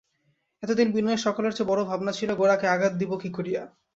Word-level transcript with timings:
এতদিন 0.63 0.87
বিনয়ের 0.91 1.23
সকলের 1.25 1.53
চেয়ে 1.53 1.69
বড়ো 1.69 1.83
ভাবনা 1.85 2.11
ছিল, 2.11 2.29
গোরাকে 2.35 2.65
আঘাত 2.67 2.93
দিব 2.93 3.11
কী 3.17 3.29
করিয়া। 3.33 3.61